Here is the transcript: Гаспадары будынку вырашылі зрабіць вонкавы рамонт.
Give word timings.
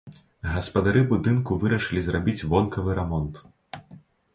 Гаспадары 0.53 1.03
будынку 1.11 1.59
вырашылі 1.65 2.01
зрабіць 2.11 2.45
вонкавы 2.55 2.91
рамонт. 3.03 3.33